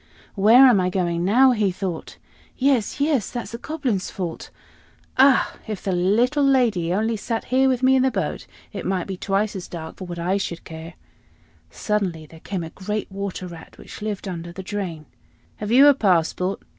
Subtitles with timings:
[0.33, 2.17] "Where am I going now?" he thought.
[2.57, 4.49] "Yes, yes, that's the Goblin's fault.
[5.15, 5.57] Ah!
[5.67, 9.15] if the little lady only sat here with me in the boat, it might be
[9.15, 10.95] twice as dark for what I should care."
[11.69, 15.05] Suddenly there came a great Water Rat, which lived under the drain.
[15.57, 16.63] "Have you a passport?"